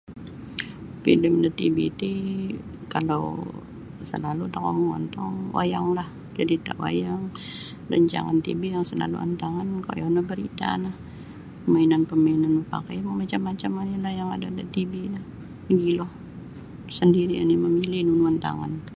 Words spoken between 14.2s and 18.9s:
ada da tv no mogilo sendiri oni mamilih nunu antangan.